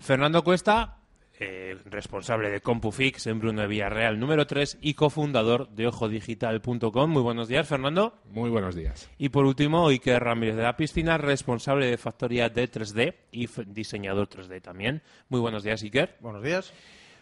[0.00, 0.98] Fernando Cuesta,
[1.38, 7.10] eh, responsable de CompuFix en Bruno de Villarreal, número 3 y cofundador de ojodigital.com.
[7.10, 8.14] Muy buenos días, Fernando.
[8.30, 9.10] Muy buenos días.
[9.18, 14.28] Y por último, Iker Ramírez de la Piscina, responsable de factoría de 3D y diseñador
[14.28, 15.02] 3D también.
[15.28, 16.16] Muy buenos días, Iker.
[16.20, 16.72] Buenos días.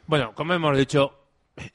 [0.06, 1.18] Bueno, como hemos dicho,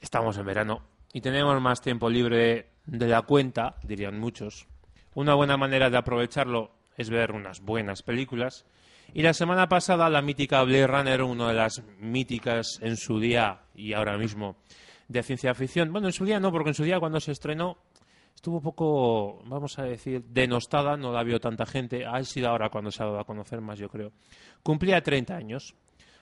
[0.00, 4.66] estamos en verano y tenemos más tiempo libre de la cuenta, dirían muchos.
[5.14, 8.64] Una buena manera de aprovecharlo es ver unas buenas películas.
[9.12, 13.62] Y la semana pasada la mítica Blade Runner, una de las míticas en su día
[13.74, 14.56] y ahora mismo
[15.08, 15.92] de ciencia ficción.
[15.92, 17.78] Bueno, en su día no, porque en su día cuando se estrenó
[18.32, 22.06] estuvo un poco, vamos a decir, denostada, no la vio tanta gente.
[22.06, 24.12] Ha sido ahora cuando se ha dado a conocer más, yo creo.
[24.62, 25.74] Cumplía 30 años.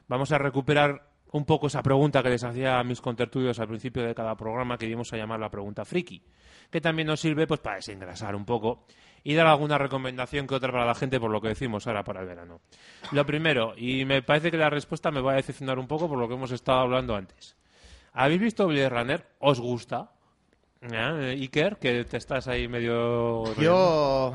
[0.09, 4.03] Vamos a recuperar un poco esa pregunta que les hacía a mis contertulios al principio
[4.03, 6.23] de cada programa, que íbamos a llamar la pregunta friki,
[6.71, 8.87] que también nos sirve pues para desengrasar un poco
[9.25, 12.21] y dar alguna recomendación que otra para la gente por lo que decimos ahora para
[12.21, 12.61] el verano.
[13.13, 16.19] Lo primero, y me parece que la respuesta me va a decepcionar un poco por
[16.19, 17.57] lo que hemos estado hablando antes.
[18.13, 19.27] ¿Habéis visto Blade Runner?
[19.39, 20.11] ¿Os gusta?
[20.81, 23.55] Eh, Iker, que te estás ahí medio...
[23.61, 24.35] Yo,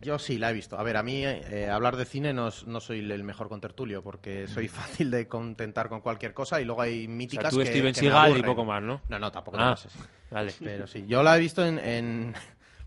[0.00, 0.76] yo sí la he visto.
[0.78, 4.46] A ver, a mí eh, hablar de cine no, no soy el mejor contertulio porque
[4.48, 7.66] soy fácil de contentar con cualquier cosa y luego hay O sea, míticas tú que,
[7.66, 9.00] Steven que me Seagal y poco más, ¿no?
[9.08, 9.92] No, no, tampoco Ah, pases.
[10.30, 10.52] vale.
[10.60, 12.34] Pero sí, yo la he visto en, en,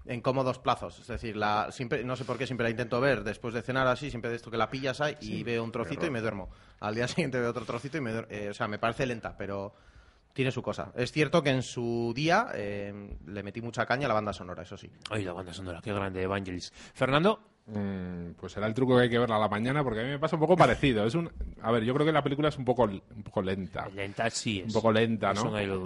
[0.05, 0.99] en cómodos plazos.
[0.99, 3.88] Es decir, la, siempre, no sé por qué siempre la intento ver después de cenar
[3.88, 6.49] así, siempre de esto que la pillas ahí y veo un trocito y me duermo.
[6.79, 8.29] Al día siguiente veo otro trocito y me duermo.
[8.49, 9.73] o sea, me parece lenta, pero
[10.35, 10.91] tiene su cosa.
[10.95, 14.63] Es cierto que en su día eh, le metí mucha caña a la banda sonora,
[14.63, 14.91] eso sí.
[15.09, 16.73] Ay, la banda sonora, qué grande, Evangelis.
[16.93, 17.39] Fernando,
[18.39, 20.19] pues será el truco que hay que verla a la mañana porque a mí me
[20.19, 21.05] pasa un poco parecido.
[21.05, 21.31] Es un,
[21.61, 23.89] a ver, yo creo que la película es un poco, un poco lenta.
[23.89, 24.67] lenta sí es.
[24.67, 25.41] Un poco lenta, ¿no?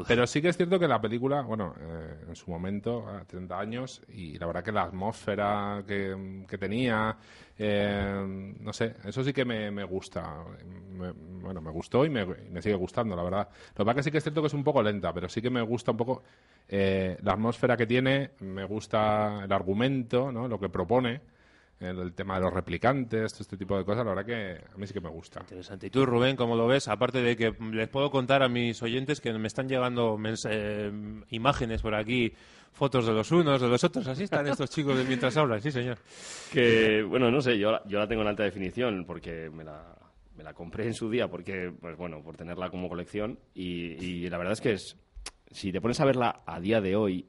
[0.07, 3.57] Pero sí que es cierto que la película, bueno, eh, en su momento, a 30
[3.59, 7.15] años, y la verdad que la atmósfera que, que tenía,
[7.57, 10.43] eh, no sé, eso sí que me, me gusta.
[10.91, 13.47] Me- bueno, me gustó y me, me sigue gustando, la verdad.
[13.77, 15.41] Lo que pasa que sí que es cierto que es un poco lenta, pero sí
[15.41, 16.23] que me gusta un poco
[16.67, 20.47] eh, la atmósfera que tiene, me gusta el argumento, ¿no?
[20.49, 21.38] Lo que propone.
[21.79, 24.77] El, el tema de los replicantes, todo este tipo de cosas, la verdad que a
[24.77, 25.39] mí sí que me gusta.
[25.39, 25.87] Interesante.
[25.87, 26.89] ¿Y tú, Rubén, cómo lo ves?
[26.89, 30.91] Aparte de que les puedo contar a mis oyentes que me están llegando mens- eh,
[31.29, 32.33] imágenes por aquí,
[32.73, 34.05] fotos de los unos, de los otros.
[34.07, 35.97] Así están estos chicos de mientras hablan, sí, señor.
[36.51, 39.95] Que, bueno, no sé, yo, la- yo la tengo en alta definición porque me la,
[40.35, 44.29] me la compré en su día porque, pues bueno, por tenerla como colección y, y
[44.29, 44.97] la verdad es que es,
[45.51, 47.25] si te pones a verla a día de hoy,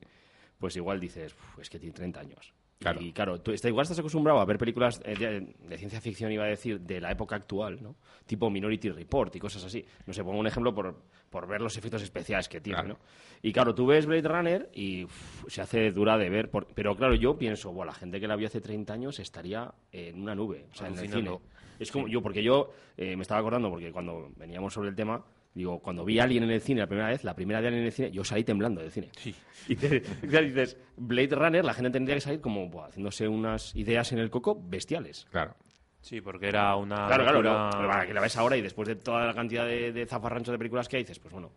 [0.59, 2.53] pues igual dices, "Uf, es que tiene 30 años.
[2.81, 3.01] Claro.
[3.03, 6.33] Y claro, tú está, igual estás acostumbrado a ver películas eh, de, de ciencia ficción,
[6.33, 7.95] iba a decir, de la época actual, ¿no?
[8.25, 9.85] Tipo Minority Report y cosas así.
[10.07, 10.97] No sé, pongo un ejemplo por,
[11.29, 12.95] por ver los efectos especiales que tiene, Claro.
[12.95, 12.99] ¿no?
[13.43, 16.51] Y claro, tú ves Blade Runner y uf, se hace dura de ver.
[16.51, 19.71] por- pero claro, yo pienso, bueno, la gente que la vio hace 30 años estaría
[19.93, 21.39] en una nube, o sea, en el cine.
[21.79, 25.23] Es como yo, porque yo eh, me estaba acordando, porque cuando veníamos sobre el tema,
[25.55, 27.83] digo, cuando vi a alguien en el cine la primera vez, la primera de alguien
[27.83, 29.11] en el cine, yo salí temblando del cine.
[29.19, 29.35] Sí.
[29.69, 34.13] Y te- dices, Blade Runner, la gente tendría que salir como buah, haciéndose unas ideas
[34.13, 35.27] en el coco bestiales.
[35.31, 35.55] Claro.
[36.01, 37.07] Sí, porque era una.
[37.09, 39.67] Claro, claro, locura- pero para que la ves ahora y después de toda la cantidad
[39.67, 41.51] de, de zafarrancho de películas que hay, dices, pues bueno,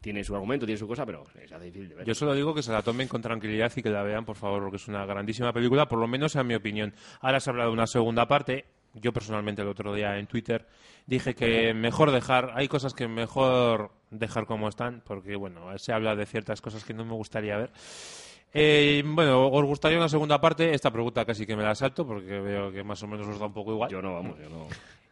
[0.00, 2.06] tiene su argumento, tiene su cosa, pero se hace difícil de ver.
[2.06, 4.62] Yo solo digo que se la tomen con tranquilidad y que la vean, por favor,
[4.62, 6.94] porque es una grandísima película, por lo menos en mi opinión.
[7.20, 8.66] Ahora se habla de una segunda parte.
[8.94, 10.66] Yo personalmente el otro día en Twitter
[11.06, 16.16] dije que mejor dejar, hay cosas que mejor dejar como están, porque bueno, se habla
[16.16, 17.70] de ciertas cosas que no me gustaría ver.
[18.52, 20.72] Eh, bueno, ¿os gustaría una segunda parte?
[20.74, 23.46] Esta pregunta casi que me la salto porque veo que más o menos os da
[23.46, 23.90] un poco igual.
[23.90, 24.66] Yo no, vamos, yo no.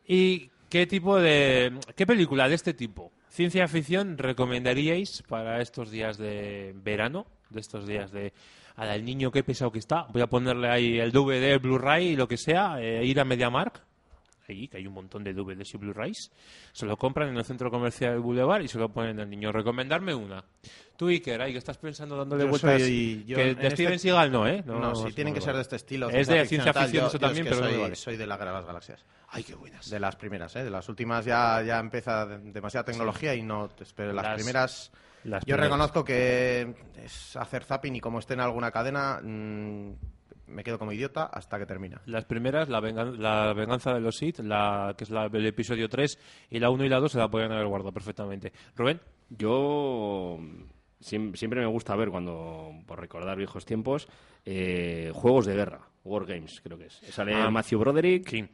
[0.06, 1.78] ¿Y qué tipo de.
[1.94, 7.26] ¿Qué película de este tipo, ciencia ficción, recomendaríais para estos días de verano?
[7.50, 8.32] De estos días de.
[8.76, 10.06] Al niño, qué pesado que está.
[10.12, 12.76] Voy a ponerle ahí el DVD, el Blu-ray y lo que sea.
[12.80, 13.80] eh, ir a MediaMark.
[14.48, 16.30] Ahí, que hay un montón de DVDs y Blu-rays.
[16.72, 19.50] Se lo compran en el centro comercial del Boulevard y se lo ponen al niño.
[19.50, 20.44] Recomendarme una.
[20.96, 22.80] Tú, Iker, ahí que estás pensando dándole Yo vueltas.
[22.80, 24.62] soy- yo que de este- Steven Seagal no, ¿eh?
[24.64, 26.08] No, sí, es tienen que ser de este estilo.
[26.10, 27.96] Es de ciencia ficción Yo- eso es también, que pero no soy, me vale.
[27.96, 29.04] soy de la las Galaxias.
[29.30, 29.90] Ay, qué buenas.
[29.90, 30.62] De las primeras, ¿eh?
[30.62, 33.68] De las últimas ya, ya empieza de- demasiada tecnología y no...
[33.96, 34.92] Pero las, Las- primeras...
[35.26, 35.66] las yo primeras.
[35.66, 36.74] reconozco que
[37.04, 39.92] es hacer zapping y como esté en alguna cadena, mm,
[40.48, 42.00] me quedo como idiota hasta que termina.
[42.06, 45.88] Las primeras, la, vengan- la venganza de los Sith, la, que es la, el episodio
[45.88, 46.18] 3,
[46.50, 48.52] y la 1 y la 2 se la podrían haber guardado perfectamente.
[48.76, 50.38] Rubén, Yo
[51.00, 54.06] siem- siempre me gusta ver, cuando por recordar viejos tiempos,
[54.44, 56.94] eh, juegos de guerra, War Games, creo que es.
[57.10, 57.50] Sale Ah.
[57.50, 58.48] Matthew Broderick,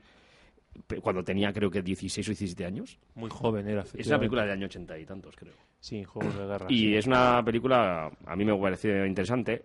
[1.02, 2.98] cuando tenía creo que 16 o 17 años.
[3.14, 3.84] muy joven era.
[3.94, 5.52] Es una película del año 80 y tantos, creo.
[5.82, 6.66] Sí, juegos de guerra.
[6.68, 6.96] Y sí.
[6.96, 9.64] es una película, a mí me parece interesante.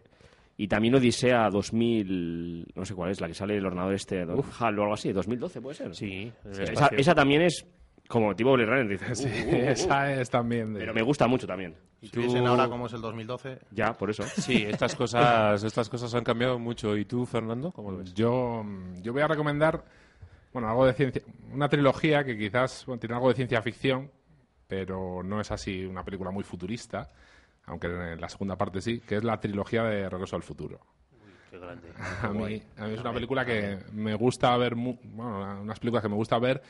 [0.57, 4.79] Y también Odisea 2000, no sé cuál es, la que sale el ordenador este, HAL
[4.79, 5.95] o algo así, 2012 puede ser.
[5.95, 7.63] Sí, esa, esa también es
[8.07, 9.69] como tipo Blade Runner, dices, Sí, "Uh, uh, uh, uh".
[9.69, 10.79] esa es también de...
[10.79, 11.75] pero me gusta mucho también.
[12.01, 13.59] ¿Y Si tú- viesen ahora como es el 2012...
[13.71, 14.23] Ya, por eso.
[14.23, 16.97] Sí, estas cosas, estas cosas han cambiado mucho.
[16.97, 18.13] ¿Y tú, Fernando, cómo lo ves?
[18.15, 18.65] Yo,
[19.03, 19.83] yo voy a recomendar,
[20.53, 21.21] bueno, algo de ciencia,
[21.53, 24.09] una trilogía que quizás bueno, tiene algo de ciencia ficción,
[24.67, 27.09] pero no es así una película muy futurista,
[27.65, 30.79] aunque en la segunda parte sí, que es la trilogía de Regreso al Futuro.
[31.49, 31.87] Qué grande.
[32.21, 35.79] A mí, a mí es una película que me gusta ver, mu- bueno, una- unas
[35.79, 36.61] películas que me gusta ver,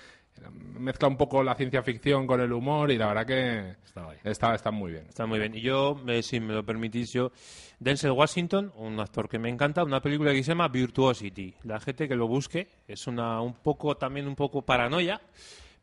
[0.51, 3.75] mezcla un poco la ciencia ficción con el humor y la verdad que
[4.23, 5.05] está, está muy bien.
[5.09, 5.55] Está muy bien.
[5.55, 7.31] Y yo, eh, si me lo permitís, yo,
[7.79, 11.55] Denzel Washington, un actor que me encanta, una película que se llama Virtuosity.
[11.63, 15.19] La gente que lo busque es una un poco también un poco paranoia,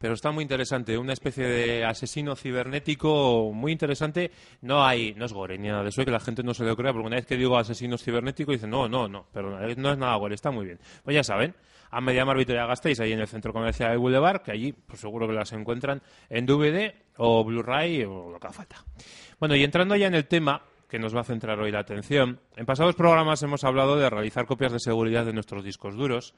[0.05, 0.99] pero está muy interesante.
[0.99, 4.31] Una especie de asesino cibernético muy interesante.
[4.61, 6.77] No hay, no es gore ni nada de eso, que la gente no se lo
[6.77, 9.79] crea, porque una vez que digo asesinos cibernéticos dicen no, no, no, pero no es
[9.79, 10.79] nada gore, está muy bien.
[11.03, 11.55] Pues ya saben.
[11.91, 15.27] A Mediamar Vitoria Gasteiz, ahí en el centro comercial del Boulevard, que allí pues seguro
[15.27, 18.85] que las encuentran en DVD o Blu-ray o lo que haga falta.
[19.41, 22.41] Bueno, y entrando ya en el tema que nos va a centrar hoy la atención,
[22.57, 26.35] en pasados programas hemos hablado de realizar copias de seguridad de nuestros discos duros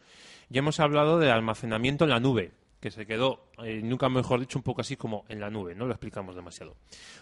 [0.50, 2.52] y hemos hablado de almacenamiento en la nube,
[2.86, 5.86] que se quedó, eh, nunca mejor dicho, un poco así como en la nube, no
[5.86, 6.76] lo explicamos demasiado.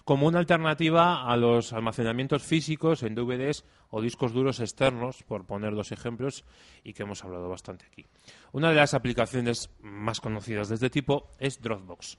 [0.05, 5.75] Como una alternativa a los almacenamientos físicos en DVDs o discos duros externos, por poner
[5.75, 6.45] dos ejemplos,
[6.83, 8.05] y que hemos hablado bastante aquí.
[8.53, 12.19] Una de las aplicaciones más conocidas de este tipo es Dropbox.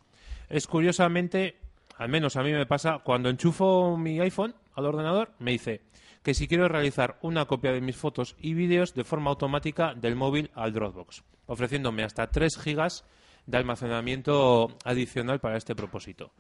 [0.50, 1.60] Es curiosamente,
[1.98, 5.82] al menos a mí me pasa, cuando enchufo mi iPhone al ordenador, me dice
[6.24, 10.16] que si quiero realizar una copia de mis fotos y vídeos de forma automática del
[10.16, 13.06] móvil al Dropbox, ofreciéndome hasta 3 gigas
[13.46, 16.32] de almacenamiento adicional para este propósito.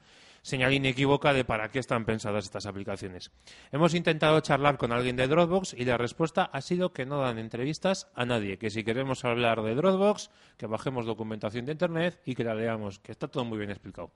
[0.41, 3.31] Señal inequívoca de para qué están pensadas estas aplicaciones.
[3.71, 7.39] Hemos intentado charlar con alguien de Dropbox y la respuesta ha sido que no dan
[7.39, 12.35] entrevistas a nadie, que si queremos hablar de Dropbox, que bajemos documentación de Internet y
[12.35, 14.11] que la leamos, que está todo muy bien explicado.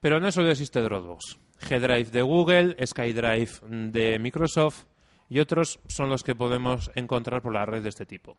[0.00, 1.38] Pero no solo existe Dropbox.
[1.60, 3.50] G-Drive de Google, SkyDrive
[3.90, 4.86] de Microsoft
[5.28, 8.36] y otros son los que podemos encontrar por la red de este tipo.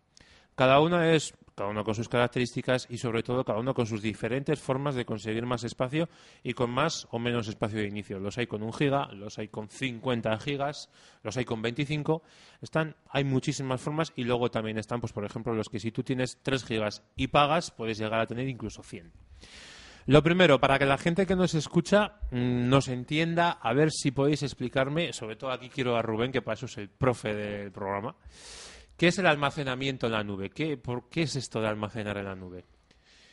[0.56, 4.02] Cada uno es, cada uno con sus características y sobre todo cada uno con sus
[4.02, 6.10] diferentes formas de conseguir más espacio
[6.44, 8.20] y con más o menos espacio de inicio.
[8.20, 10.90] Los hay con un giga, los hay con 50 gigas,
[11.24, 12.22] los hay con 25.
[12.62, 16.04] Están, hay muchísimas formas y luego también están, pues por ejemplo, los que si tú
[16.04, 19.12] tienes 3 gigas y pagas, puedes llegar a tener incluso 100.
[20.10, 24.10] Lo primero, para que la gente que nos escucha mm, nos entienda, a ver si
[24.10, 27.72] podéis explicarme, sobre todo aquí quiero a Rubén, que para eso es el profe del
[27.72, 28.16] programa,
[29.00, 30.52] ¿qué es el almacenamiento en la nube?
[30.52, 32.64] ¿Qué, ¿Por qué es esto de almacenar en la nube?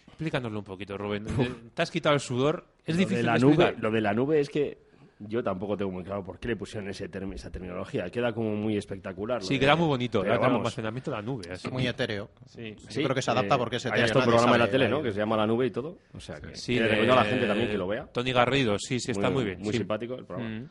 [0.06, 1.26] Explícanoslo un poquito, Rubén.
[1.74, 2.64] Te has quitado el sudor.
[2.86, 3.82] Es Lo difícil de la de nube, explicar.
[3.82, 4.78] lo de la nube es que
[5.18, 8.08] yo tampoco tengo muy claro por qué le pusieron ese term- esa terminología.
[8.10, 9.42] Queda como muy espectacular.
[9.42, 10.20] Sí, de- queda muy bonito.
[10.22, 11.50] pero el vamos, almacenamiento en la nube.
[11.52, 11.68] así.
[11.70, 12.30] Muy etéreo.
[12.46, 12.74] Sí.
[12.90, 14.88] Yo creo que se adapta eh, porque es Hay hasta un programa en la tele.
[14.88, 15.02] ¿no?
[15.02, 15.98] Que se llama La Nube y todo.
[16.14, 18.06] O sea, que Sí, que le de- recomiendo a la gente también que lo vea.
[18.06, 19.58] Tony Garrido, sí, sí, está muy, bien.
[19.60, 19.78] Muy sí.
[19.78, 20.50] simpático el programa.
[20.60, 20.68] Mm.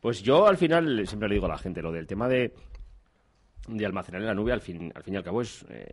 [0.00, 2.52] Pues yo al final siempre le digo a la gente lo del tema de,
[3.68, 5.86] de almacenar en la nube, al fin, al fin y al cabo es, eh,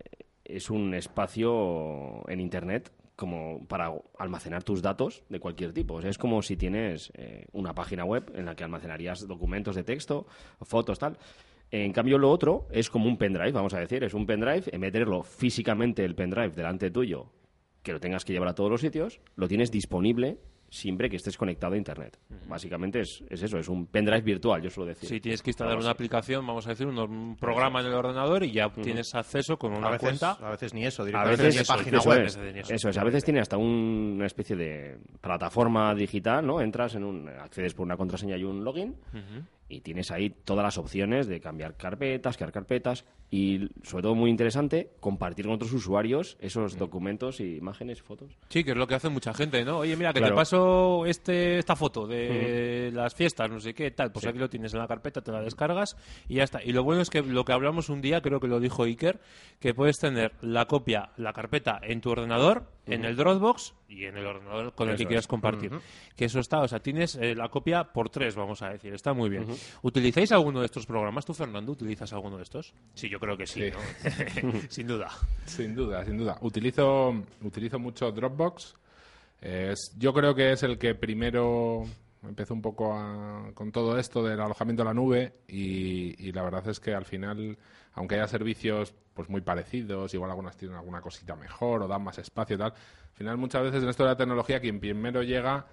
[0.43, 5.95] es un espacio en Internet como para almacenar tus datos de cualquier tipo.
[5.95, 9.75] O sea, es como si tienes eh, una página web en la que almacenarías documentos
[9.75, 10.25] de texto,
[10.61, 11.17] fotos, tal.
[11.69, 14.03] En cambio, lo otro es como un pendrive, vamos a decir.
[14.03, 17.31] Es un pendrive, en vez de tenerlo físicamente el pendrive delante tuyo,
[17.81, 20.37] que lo tengas que llevar a todos los sitios, lo tienes disponible
[20.73, 22.17] siempre que estés conectado a Internet.
[22.47, 25.07] Básicamente es, es eso, es un pendrive virtual, yo suelo decir.
[25.07, 27.93] Sí, tienes que instalar Vamos, una aplicación, vamos a decir, un, un programa en el
[27.93, 30.31] ordenador y ya tienes acceso con A una veces, cuenta.
[30.31, 32.25] a veces ni eso, A directamente veces ni eso, página eso web.
[32.25, 32.89] es, eso.
[32.89, 36.59] es, a veces tiene hasta un- una especie de plataforma digital, ¿no?
[36.61, 38.95] Entras en un, accedes por una contraseña y un login
[39.73, 44.29] y tienes ahí todas las opciones de cambiar carpetas, crear carpetas y sobre todo muy
[44.29, 46.45] interesante compartir con otros usuarios Mm.
[46.45, 48.37] esos documentos y imágenes, fotos.
[48.49, 49.79] Sí, que es lo que hace mucha gente, ¿no?
[49.79, 50.35] Oye, mira, que Claro.
[50.35, 54.11] te paso este, esta foto de las fiestas, no sé qué, tal.
[54.11, 56.63] Pues aquí lo tienes en la carpeta, te la descargas y ya está.
[56.63, 59.19] Y lo bueno es que lo que hablamos un día, creo que lo dijo Iker,
[59.59, 64.17] que puedes tener la copia, la carpeta en tu ordenador, en el Dropbox y en
[64.17, 65.71] el ordenador con el que quieras compartir.
[66.15, 68.93] Que eso está, o sea, tienes eh, la copia por tres, vamos a decir.
[68.93, 69.45] Está muy bien.
[69.81, 71.25] ¿Utilizáis alguno de estos programas?
[71.25, 72.73] ¿Tú, Fernando, utilizas alguno de estos?
[72.93, 74.41] Sí, yo creo que sí, Sí.
[74.43, 74.53] ¿no?
[74.69, 75.09] Sin duda.
[75.45, 76.37] Sin duda, sin duda.
[76.41, 78.75] Utilizo, utilizo mucho Dropbox.
[79.41, 81.83] Es- yo creo que es el que primero
[82.23, 86.43] empezó un poco a- con todo esto del alojamiento a la nube y, y la
[86.43, 87.57] verdad es que al final,
[87.93, 92.17] aunque haya servicios pues muy parecidos, igual algunas tienen alguna cosita mejor o dan más
[92.17, 95.65] espacio y tal, al final muchas veces en esto de la tecnología quien primero llega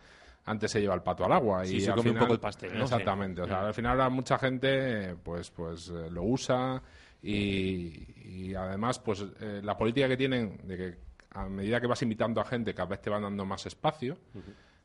[0.44, 2.76] antes se lleva el pato al agua Sí, y se come un poco el pastel,
[2.76, 2.84] ¿no?
[2.84, 3.42] Exactamente.
[3.42, 6.82] O sea, al final ahora mucha gente pues pues eh, lo usa
[7.22, 10.96] y, y además pues eh, la política que tienen de que
[11.32, 14.16] a medida que vas invitando a gente cada vez te van dando más espacio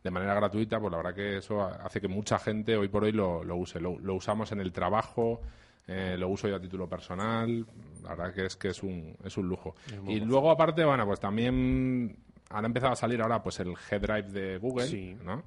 [0.03, 3.11] de manera gratuita, pues la verdad que eso hace que mucha gente hoy por hoy
[3.11, 3.79] lo, lo use.
[3.79, 5.41] Lo, lo usamos en el trabajo,
[5.87, 7.65] eh, lo uso yo a título personal,
[8.03, 9.75] la verdad que es que es un, es un lujo.
[10.07, 12.17] Y luego aparte, bueno, pues también
[12.49, 15.15] han empezado a salir ahora pues el G-Drive de Google, Sí.
[15.23, 15.43] ¿no?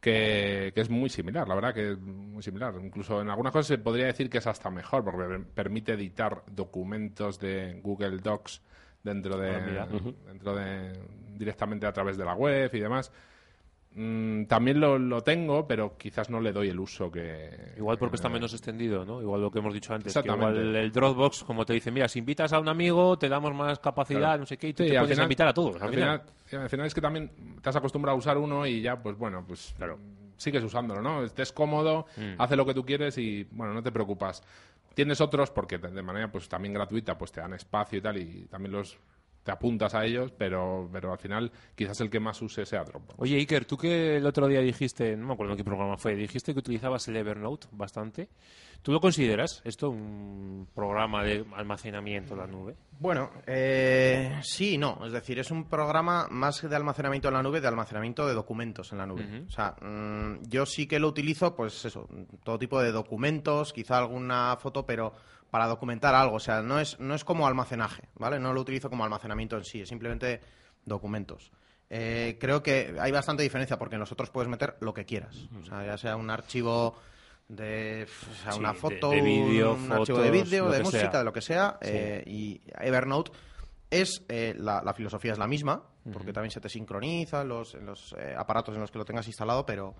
[0.00, 2.74] que, que es muy similar, la verdad que es muy similar.
[2.82, 6.42] Incluso en algunas cosas se podría decir que es hasta mejor, porque per- permite editar
[6.50, 8.62] documentos de Google Docs
[9.02, 9.50] dentro de,
[9.80, 9.88] Ah,
[10.26, 10.92] dentro de
[11.36, 13.10] directamente a través de la web y demás.
[13.94, 17.72] Mm, también lo, lo tengo, pero quizás no le doy el uso que...
[17.76, 19.20] Igual porque está menos extendido, ¿no?
[19.20, 20.12] Igual lo que hemos dicho antes.
[20.12, 20.60] Que Exactamente.
[20.60, 23.78] igual el Dropbox, como te dice, mira, si invitas a un amigo, te damos más
[23.80, 24.40] capacidad, Claro.
[24.40, 25.76] no sé qué, y tú Sí, te al puedes final- invitar a todos.
[25.76, 26.18] Al Al final.
[26.20, 27.30] final, sí, al final es que también
[27.60, 29.74] te has acostumbrado a usar uno y ya, pues bueno, pues
[30.36, 31.24] sigues usándolo, ¿no?
[31.24, 32.34] Estés cómodo, Mm.
[32.40, 34.42] hace lo que tú quieres y, bueno, no te preocupas.
[34.94, 38.46] Tienes otros porque de manera pues también gratuita pues te dan espacio y tal y
[38.50, 38.98] también los
[39.48, 43.14] te apuntas a ellos, pero, pero al final quizás el que más use sea Dropbox.
[43.16, 46.14] Oye, Iker, tú que el otro día dijiste, no me acuerdo en qué programa fue,
[46.16, 48.28] dijiste que utilizabas el Evernote bastante.
[48.82, 52.76] ¿Tú lo consideras esto un programa de almacenamiento en la nube?
[53.00, 55.00] Bueno, eh, sí y no.
[55.06, 58.92] Es decir, es un programa más de almacenamiento en la nube, de almacenamiento de documentos
[58.92, 59.44] en la nube.
[59.48, 62.06] O sea, mm, yo sí que lo utilizo, pues eso,
[62.44, 65.12] todo tipo de documentos, quizá alguna foto, pero
[65.50, 66.36] para documentar algo.
[66.36, 68.38] O sea, no es, no es como almacenaje, ¿vale?
[68.38, 70.40] No lo utilizo como almacenamiento en sí, es simplemente
[70.84, 71.50] documentos.
[71.90, 75.48] Eh, creo que hay bastante diferencia porque en los otros puedes meter lo que quieras.
[75.60, 76.96] O sea, ya sea un archivo
[77.48, 81.18] de o sea, Sí, una foto, de un archivo de vídeo, de música, sea.
[81.20, 81.78] de lo que sea.
[81.80, 83.32] eh, y Evernote
[83.90, 87.74] es eh, la, la filosofía es la misma, porque también se te sincroniza en los,
[87.74, 89.94] en los eh, aparatos en los que lo tengas instalado, pero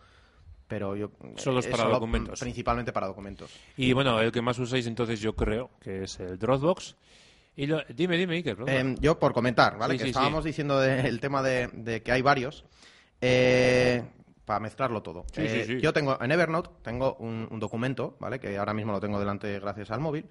[0.68, 2.38] pero yo Solo es para solo, documentos.
[2.38, 3.50] principalmente para documentos.
[3.76, 6.94] Y bueno, el que más usáis entonces yo creo que es el Dropbox.
[7.56, 8.56] Y lo- dime, dime, Iker.
[8.68, 9.94] Eh, yo por comentar, ¿vale?
[9.94, 12.64] Sí, que sí, estábamos diciendo del tema de, de que hay varios.
[13.20, 14.04] eh,
[14.44, 15.26] para mezclarlo todo.
[15.34, 15.80] Sí, Eh, sí, sí.
[15.82, 18.38] Yo tengo en Evernote tengo un, un documento, ¿vale?
[18.40, 20.24] Que ahora mismo lo tengo delante gracias al móvil.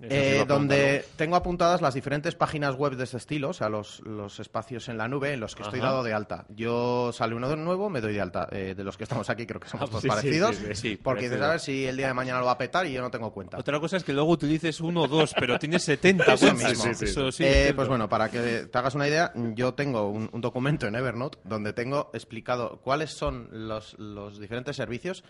[0.00, 4.40] Eh, donde tengo apuntadas las diferentes páginas web de este estilo, o sea, los, los
[4.40, 6.44] espacios en la nube en los que estoy dado de alta.
[6.48, 8.48] Yo sale uno de nuevo, me doy de alta.
[8.50, 10.56] Eh, de los que estamos aquí creo que somos Ah, todos sí, parecidos.
[10.56, 12.58] sí, sí, sí, porque dices, a ver si el día de mañana lo va a
[12.58, 13.58] petar y yo no tengo cuenta.
[13.58, 16.84] Otra cosa es que luego utilices uno o dos, pero tienes 70 Eso mismo.
[16.90, 20.40] Eso sí, Eh, pues bueno, para que te hagas una idea, yo tengo un, un
[20.40, 25.22] documento en Evernote donde tengo explicado cuáles son los, los diferentes servicios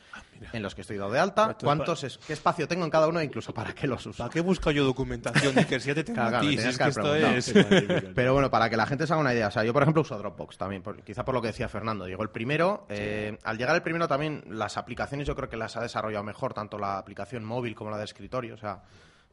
[0.54, 3.20] en los que estoy dado de alta, cuántos es- qué espacio tengo en cada uno
[3.20, 4.18] e incluso para qué los uso.
[4.22, 5.80] ¿Para qué busco yo documentación, Iker?
[5.80, 7.52] Si ya te tengo Claro, si es que que esto es...
[8.14, 10.02] Pero bueno, para que la gente se haga una idea, o sea, yo por ejemplo
[10.02, 13.58] uso Dropbox también, por- quizá por lo que decía Fernando, llegó el primero, eh, al
[13.58, 16.98] llegar el primero también las aplicaciones yo creo que las ha desarrollado mejor, tanto la
[16.98, 18.82] aplicación móvil como la de escritorio, o sea,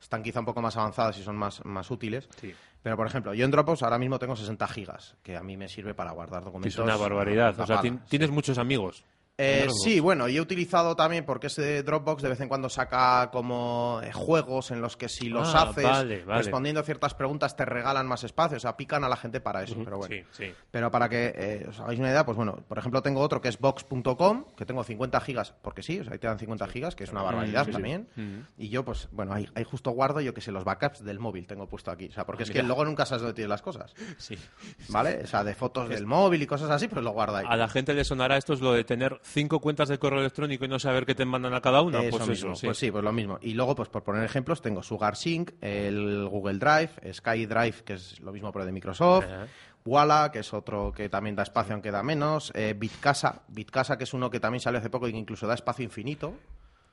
[0.01, 2.29] están quizá un poco más avanzadas y son más, más útiles.
[2.39, 2.53] Sí.
[2.81, 5.67] Pero por ejemplo, yo en Dropbox ahora mismo tengo 60 gigas, que a mí me
[5.67, 6.73] sirve para guardar documentos.
[6.73, 7.59] Es una barbaridad.
[7.59, 7.91] O sea, sí.
[8.07, 9.03] tienes muchos amigos.
[9.41, 13.29] Eh, sí, bueno, y he utilizado también, porque ese Dropbox de vez en cuando saca
[13.31, 16.39] como eh, juegos en los que si los Ah, haces vale, vale.
[16.41, 19.63] respondiendo a ciertas preguntas te regalan más espacio, o sea, pican a la gente para
[19.63, 20.13] eso, pero bueno.
[20.13, 20.53] Sí, sí.
[20.71, 23.47] Pero para que eh, os hagáis una idea, pues bueno, por ejemplo tengo otro que
[23.47, 26.95] es box.com, que tengo 50 gigas, porque sí, o sea, ahí te dan 50 gigas,
[26.95, 28.09] que es una barbaridad también.
[28.57, 31.47] Y yo, pues bueno, ahí, ahí justo guardo, yo que sé, los backups del móvil
[31.47, 32.07] tengo puesto aquí.
[32.09, 34.37] O sea, porque es que luego nunca sabes dónde tienes las cosas, Sí.
[34.89, 35.21] ¿vale?
[35.23, 37.45] O sea, de fotos del móvil y cosas así, pues lo guardo ahí.
[37.47, 40.65] A la gente le sonará esto es lo de tener cinco cuentas de correo electrónico
[40.65, 41.99] y no saber qué te mandan a cada una.
[42.01, 42.67] Eso pues mismo, eso, sí.
[42.67, 43.37] pues sí, pues lo mismo.
[43.41, 48.31] Y luego, pues por poner ejemplos, tengo SugarSync, el Google Drive, SkyDrive, que es lo
[48.31, 49.25] mismo pero de Microsoft.
[49.85, 54.03] Walla, que es otro que también da espacio aunque da menos, eh, Bitcasa, Bitcasa, que
[54.03, 56.33] es uno que también salió hace poco y que incluso da espacio infinito.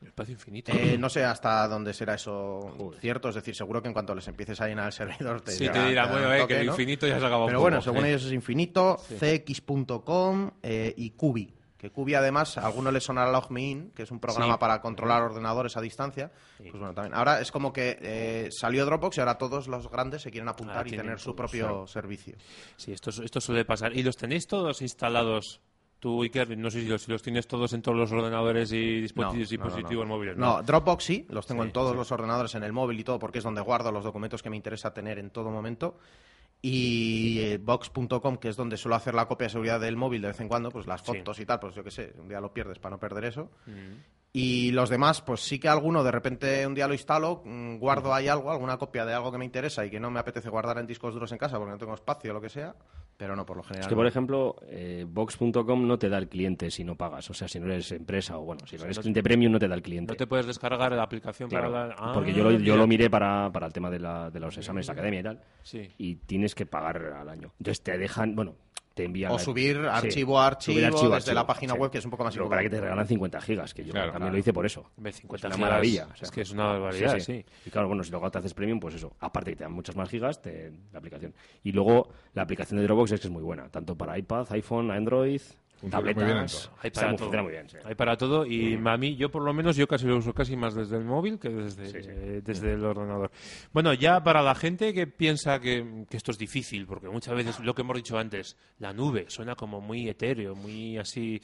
[0.05, 0.73] Espacio infinito.
[0.73, 4.29] Eh, no sé hasta dónde será eso cierto, es decir, seguro que en cuanto les
[4.29, 6.67] empieces a llenar el servidor te sí, dirá- te dirá, bueno, eh, toque, que el
[6.67, 6.73] ¿no?
[6.73, 7.47] infinito ya se acabó.
[7.47, 11.53] Pero bueno, según ellos es infinito, cx.com eh, y Cubi.
[11.79, 14.61] Que Cubi además, a alguno le sonará LogMeIn, que es un programa Sí.
[14.61, 16.33] para controlar ordenadores a distancia.
[16.59, 17.15] Pues bueno, también.
[17.15, 20.79] Ahora es como que eh, salió Dropbox y ahora todos los grandes se quieren apuntar
[20.79, 22.35] Ahora y tener su propio servicio.
[22.77, 23.95] Sí, esto, esto suele pasar.
[23.95, 25.61] ¿Y los tenéis todos instalados?
[25.99, 29.01] Tú, Iker, no sé si los, si los tienes todos en todos los ordenadores y
[29.01, 30.15] dispositivos, No, no, dispositivos no, no.
[30.15, 30.37] móviles.
[30.37, 31.97] No, Dropbox sí, los tengo Sí, en todos sí.
[31.97, 34.57] los ordenadores, en el móvil y todo, porque es donde guardo los documentos que me
[34.57, 35.99] interesa tener en todo momento.
[36.63, 40.29] Y eh, Box.com, que es donde suelo hacer la copia de seguridad del móvil de
[40.29, 41.07] vez en cuando, pues las Sí.
[41.07, 43.51] fotos y tal, pues yo qué sé, un día lo pierdes para no perder eso.
[43.67, 43.95] Mm.
[44.33, 48.13] Y los demás, pues sí que alguno de repente un día lo instalo, mm, guardo
[48.13, 50.79] ahí algo, alguna copia de algo que me interesa y que no me apetece guardar
[50.79, 52.75] en discos duros en casa porque no tengo espacio o lo que sea,
[53.17, 53.83] pero no, por lo general.
[53.83, 53.99] Es que, no.
[53.99, 57.29] por ejemplo, eh, Vox.com no te da el cliente si no pagas.
[57.31, 59.69] O sea, si no eres empresa o, bueno, si no eres cliente premium, no te
[59.69, 60.13] da el cliente.
[60.13, 61.95] No te puedes descargar la aplicación Claro, para la...
[61.99, 64.57] Ah, porque yo lo, yo lo miré para, para el tema de, la- de los
[64.59, 65.41] exámenes de academia y tal.
[65.63, 65.91] Sí.
[65.99, 67.53] Y tienes que pagar al año.
[67.59, 68.55] Entonces te dejan, bueno,
[68.97, 69.31] te envían.
[69.31, 71.79] O la- subir Sí, archivo a archivo subir desde archivo, la página sí.
[71.79, 73.93] web, que es un poco más Pero para que te regalan 50 gigas, que yo
[73.93, 74.33] Claro, también claro.
[74.33, 74.91] lo hice por eso.
[74.97, 76.05] Hombre, 50 Es una gigas, maravilla.
[76.13, 77.45] o sea, es que es una barbaridad, sí.
[77.67, 79.15] Y claro, bueno, si luego te haces premium, pues eso.
[79.21, 81.35] Aparte que te dan muchas más gigas, te, la aplicación.
[81.63, 84.91] Y luego la aplicación de Dropbox es que es muy buena, tanto para iPad, iPhone,
[84.91, 85.43] Android,
[85.77, 86.63] Funciona muy bien en tabletas.
[86.63, 86.79] todo.
[86.83, 87.27] Hay para muy- todo.
[87.27, 87.77] funciona muy bien, sí.
[87.85, 90.57] Hay para todo y a mí, yo por lo menos, yo casi lo uso casi
[90.57, 92.09] más desde el móvil que desde, Sí, sí.
[92.11, 93.31] eh, desde el ordenador.
[93.73, 97.61] Bueno, ya para la gente que piensa que, que esto es difícil, porque muchas veces
[97.61, 101.41] lo que hemos dicho antes, la nube suena como muy etéreo, muy así.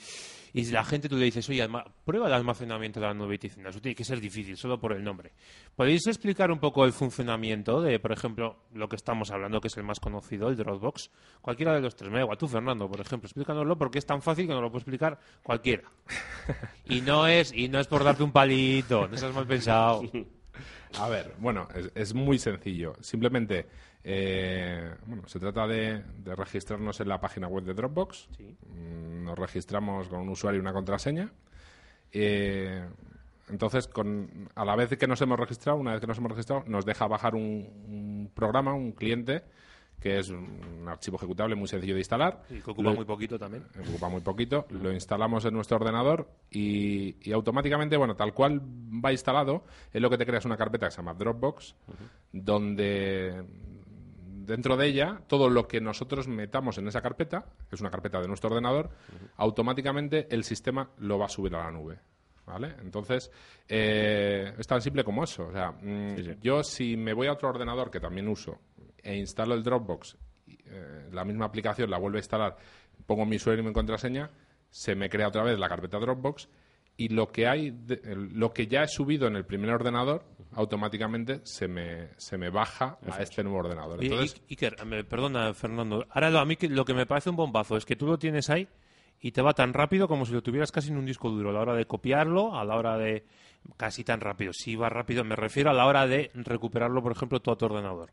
[0.55, 1.67] Y la gente tú le dices, oye,
[2.05, 4.93] prueba el almacenamiento de la nube y te eso tiene que ser difícil, solo por
[4.93, 5.33] el nombre.
[5.75, 9.77] ¿Podéis explicar un poco el funcionamiento de, por ejemplo, lo que estamos hablando, que es
[9.79, 11.11] el más conocido, el Dropbox?
[11.41, 12.37] Cualquiera de los tres, me da igual.
[12.37, 15.85] Tú, Fernando, por ejemplo, explícanoslo porque es tan fácil que nos lo puede explicar cualquiera.
[16.85, 20.03] Y no es, y no es por darte un palito, no seas mal pensado.
[20.99, 22.95] A ver, bueno, es muy sencillo.
[23.01, 23.67] Simplemente,
[24.05, 28.29] eh, bueno, se trata de, de registrarnos en la página web de Dropbox.
[28.69, 31.31] Mm, Nos registramos con un usuario y una contraseña.
[32.13, 32.85] Eh,
[33.49, 36.65] entonces, con, a la vez que nos hemos registrado, una vez que nos hemos registrado,
[36.67, 37.43] nos deja bajar un,
[37.87, 39.43] un programa, un cliente,
[40.01, 42.43] que es un archivo ejecutable muy sencillo de instalar.
[42.51, 43.65] Y que ocupa Lo- muy poquito también.
[43.89, 49.13] ocupa muy poquito, lo instalamos en nuestro ordenador y, y automáticamente, bueno, tal cual va
[49.13, 51.75] instalado, es lo que te creas una carpeta que se llama Dropbox,
[52.33, 53.45] donde
[54.45, 58.21] dentro de ella todo lo que nosotros metamos en esa carpeta, que es una carpeta
[58.21, 58.91] de nuestro ordenador,
[59.37, 61.99] automáticamente el sistema lo va a subir a la nube.
[62.45, 62.75] ¿Vale?
[62.81, 63.31] Entonces,
[63.69, 65.47] eh, es tan simple como eso.
[65.47, 68.59] O sea, mm, yo si me voy a otro ordenador que también uso
[69.01, 70.17] e instalo el Dropbox,
[70.49, 72.57] eh, la misma aplicación la vuelvo a instalar,
[73.07, 74.31] pongo mi usuario y mi contraseña,
[74.71, 76.49] se me crea otra vez la carpeta Dropbox
[76.97, 78.01] y lo que hay, de-
[78.33, 80.25] lo que ya he subido en el primer ordenador,
[80.55, 84.03] automáticamente se me, se me baja a este nuevo ordenador.
[84.03, 86.07] Entonces, I- Iker, me- perdona, Fernando.
[86.11, 88.19] Ahora lo, a mí que- lo que me parece un bombazo es que tú lo
[88.19, 88.69] tienes ahí
[89.21, 91.51] y te va tan rápido como si lo tuvieras casi en un disco duro.
[91.51, 93.25] A la hora de copiarlo, a la hora de...
[93.77, 94.53] Casi tan rápido.
[94.53, 97.67] Si va rápido, me refiero a la hora de recuperarlo, por ejemplo, todo a tu
[97.67, 98.11] ordenador.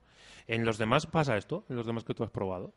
[0.48, 1.66] ¿En los demás pasa esto?
[1.70, 2.72] ¿En los demás que tú has probado?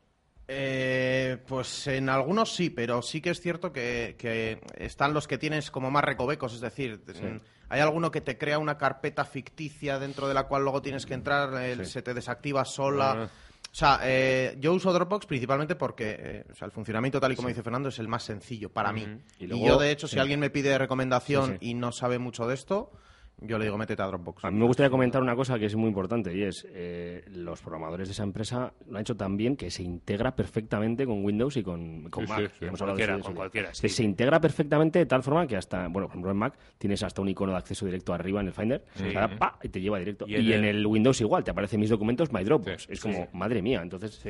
[0.47, 5.37] Eh, pues en algunos sí, pero sí que es cierto que, que están los que
[5.37, 7.37] tienes como más recovecos, es decir, mm,
[7.69, 11.13] hay alguno que te crea una carpeta ficticia dentro de la cual luego tienes que
[11.13, 13.15] entrar, eh, se te desactiva sola.
[13.17, 13.29] Ah.
[13.73, 17.35] O sea, eh, yo uso Dropbox principalmente porque eh, o sea, el funcionamiento tal y
[17.35, 19.07] como dice Fernando es el más sencillo para mí.
[19.39, 21.69] Y yo, de hecho, si alguien me pide recomendación sí.
[21.69, 22.91] y no sabe mucho de esto,
[23.45, 24.45] yo le digo métete a Dropbox.
[24.45, 27.61] A mí me gustaría comentar una cosa que es muy importante y es eh, los
[27.61, 31.57] programadores de esa empresa lo han hecho tan bien que se integra perfectamente con Windows
[31.57, 32.39] y con, con Sí, Mac.
[32.41, 32.65] sí, sí.
[32.65, 33.73] Hemos hablado de Cualquiera, eso, con cualquiera.
[33.73, 37.21] Se integra perfectamente de tal forma que hasta, bueno, por ejemplo en Mac tienes hasta
[37.21, 39.99] un icono de acceso directo arriba en el Finder, o sea, pa, y te lleva
[39.99, 40.25] directo.
[40.27, 40.87] Y Y, en el- el...
[40.87, 42.83] Windows igual, te aparecen mis documentos, My Dropbox.
[42.83, 44.21] Sí, es sí, como, madre mía, entonces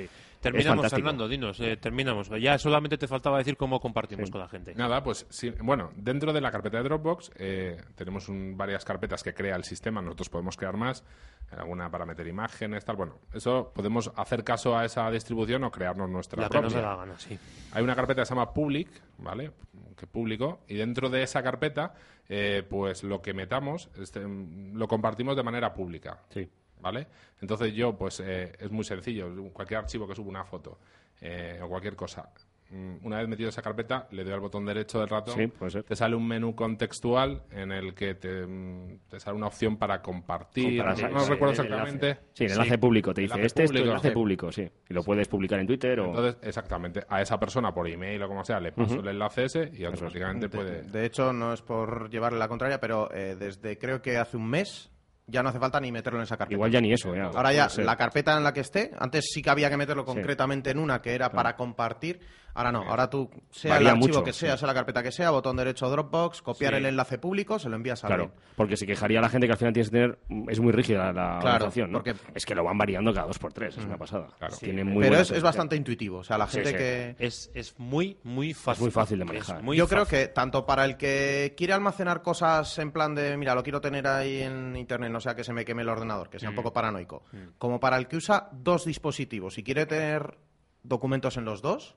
[0.43, 0.89] Terminamos.
[0.89, 2.29] Fernando, dinos, eh, terminamos.
[2.39, 4.75] Ya solamente te faltaba decir cómo compartimos con la gente.
[4.75, 9.23] Nada, pues sí, bueno, dentro de la carpeta de Dropbox eh, tenemos un- varias carpetas
[9.23, 11.03] que crea el sistema, nosotros podemos crear más,
[11.51, 16.09] alguna para meter imágenes, tal, bueno, eso podemos hacer caso a esa distribución o crearnos
[16.09, 16.89] nuestra La que nos propia.
[16.89, 17.37] la gana, sí.
[17.71, 19.51] Hay una carpeta que se llama Public, ¿vale?
[19.97, 21.93] Que público, y dentro de esa carpeta,
[22.27, 26.19] eh, pues lo que metamos este, lo compartimos de manera pública.
[26.29, 26.49] Sí.
[26.83, 27.07] ¿Vale?
[27.41, 29.27] Entonces yo, pues eh, es muy sencillo.
[29.51, 30.77] Cualquier archivo que suba una foto
[31.21, 32.29] eh, o cualquier cosa,
[32.69, 35.71] mm, una vez metido esa carpeta, le doy al botón derecho del ratón, Sí, puede
[35.71, 35.83] ser.
[35.83, 40.01] te sale un menú contextual en el que te, mm, te sale una opción para
[40.01, 40.77] compartir.
[40.79, 42.07] Compartir, no sí, recuerdo el exactamente.
[42.09, 42.25] enlace.
[42.33, 43.13] Sí, el enlace público.
[43.13, 44.13] Te dice, Enlace este es tu enlace sí.
[44.13, 44.69] público, sí.
[44.89, 46.05] Y lo puedes publicar en Twitter o...
[46.07, 49.71] Entonces, exactamente, a esa persona por email o como sea, le paso el enlace ese
[49.73, 50.81] y automáticamente De, puede...
[50.83, 54.49] de hecho, no es por llevarle la contraria, pero eh, desde creo que hace un
[54.49, 54.89] mes
[55.27, 56.55] ya no hace falta ni meterlo en esa carpeta.
[56.55, 57.25] Igual ya ni eso, ya.
[57.25, 60.71] Ahora ya, la carpeta en la que esté, antes sí que había que meterlo concretamente
[60.71, 62.19] en una que era para compartir,
[62.55, 64.59] ahora no, ahora tú, sea Varía el archivo mucho, que sea, sí.
[64.59, 66.77] sea la carpeta que sea, botón derecho Dropbox, copiar Sí.
[66.77, 68.41] el enlace público, se lo envías a Claro, alguien.
[68.55, 70.19] porque se quejaría la gente que al final tienes que tener...
[70.49, 71.97] Es muy rígida la Claro, organización, ¿no?
[72.03, 74.27] porque- Es que lo van variando cada dos por tres, es una pasada.
[74.37, 74.55] Claro.
[74.57, 76.75] Tiene muy Pero es, es bastante intuitivo, o sea, la Sí, gente sí.
[76.77, 77.15] que...
[77.25, 78.83] Es, es muy, muy fácil.
[78.83, 79.63] muy fácil de Es manejar.
[79.63, 83.55] muy Yo creo que tanto para el que quiere almacenar cosas en plan de, mira,
[83.55, 86.39] lo quiero tener ahí en internet, no sea que se me queme el ordenador, que
[86.39, 87.23] sea un poco paranoico,
[87.57, 90.37] como para el que usa dos dispositivos y quiere tener
[90.83, 91.95] documentos en los dos,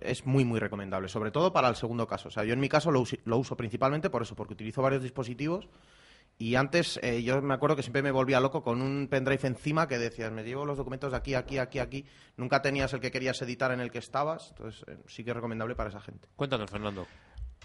[0.00, 2.28] es muy, muy recomendable, sobre todo para el segundo caso.
[2.28, 4.82] O sea, yo en mi caso lo, usi- lo uso principalmente por eso, porque utilizo
[4.82, 5.68] varios dispositivos
[6.38, 9.86] y antes eh, yo me acuerdo que siempre me volvía loco con un pendrive encima
[9.86, 12.06] que decías, me llevo los documentos de aquí, aquí, aquí, aquí.
[12.36, 15.36] Nunca tenías el que querías editar en el que estabas, entonces eh, sí que es
[15.36, 16.26] recomendable para esa gente.
[16.36, 17.06] Cuéntanos, Fernando.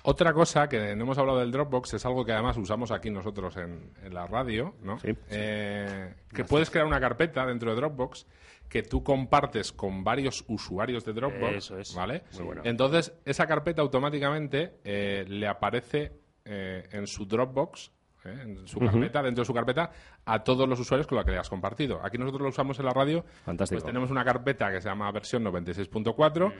[0.09, 3.57] Otra cosa que no hemos hablado del Dropbox es algo que además usamos aquí nosotros
[3.57, 4.97] en, en la radio, ¿no?
[4.99, 5.09] Sí.
[5.29, 8.25] Eh, que puedes crear una carpeta dentro de Dropbox
[8.69, 11.93] que tú compartes con varios usuarios de Dropbox, Eso es.
[11.93, 12.23] ¿vale?
[12.35, 12.61] Muy bueno.
[12.63, 16.13] Entonces, esa carpeta automáticamente eh, le aparece
[16.45, 17.91] eh, en su Dropbox,
[18.23, 18.39] ¿eh?
[18.43, 19.91] en su carpeta, dentro de su carpeta,
[20.23, 21.99] a todos los usuarios con los que le has compartido.
[22.01, 23.25] Aquí nosotros lo usamos en la radio.
[23.43, 23.81] Fantástico.
[23.81, 26.53] Pues tenemos una carpeta que se llama versión 96.4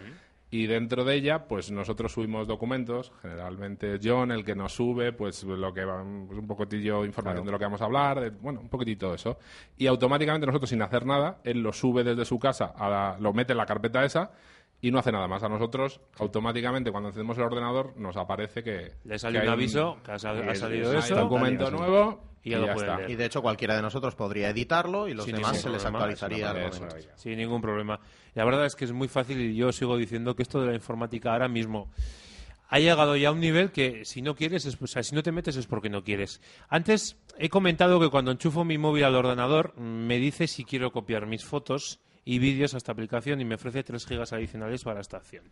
[0.50, 3.12] y dentro de ella, pues nosotros subimos documentos.
[3.22, 7.46] Generalmente John, el que nos sube, pues lo que va, pues, un poquitillo de información
[7.46, 9.38] de lo que vamos a hablar, de- bueno, un poquitito de eso.
[9.78, 13.34] Y automáticamente nosotros, sin hacer nada, él lo sube desde su casa, a la- lo
[13.34, 14.32] mete en la carpeta esa
[14.82, 15.42] y no hace nada más.
[15.44, 18.92] A nosotros, automáticamente, cuando encendemos el ordenador, nos aparece que.
[19.06, 21.16] Le sale que un aviso que ha, ha salido es- eso.
[21.16, 22.98] documento y nuevo Y y ya ya, está.
[22.98, 23.10] leer.
[23.12, 26.54] Y de hecho cualquiera de nosotros podría editarlo y los Sin demás se les actualizaría.
[27.16, 28.00] Sin ningún problema.
[28.36, 30.76] La verdad es que es muy fácil y yo sigo diciendo que esto de la
[30.76, 31.92] informática ahora mismo
[32.70, 35.24] ha llegado ya a un nivel que si no quieres, es- o sea, si no
[35.24, 36.42] te metes es porque no quieres.
[36.70, 41.26] Antes he comentado que cuando enchufo mi móvil al ordenador me dice si quiero copiar
[41.26, 45.16] mis fotos y vídeos a esta aplicación y me ofrece 3 gigas adicionales para esta
[45.16, 45.46] acción.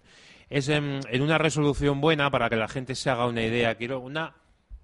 [0.50, 3.76] Es em, en una resolución buena para que la gente se haga una idea.
[3.76, 4.36] Quiero una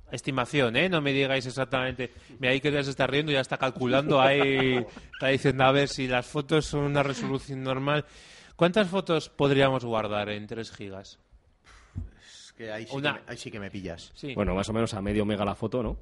[0.10, 0.88] estimación, ¿eh?
[0.88, 2.12] No me digáis exactamente.
[2.40, 5.90] Mira, ahí que ya se está riendo, ya está calculando, ahí está diciendo a ver
[5.90, 8.06] si las fotos son una resolución normal.
[8.56, 11.20] ¿Cuántas fotos podríamos guardar en 3 gigas?
[12.26, 14.12] Es que ahí sí, Una- que me, ahí sí que me pillas.
[14.16, 14.34] Sí.
[14.34, 15.98] Bueno, más o menos a medio mega la foto, ¿no?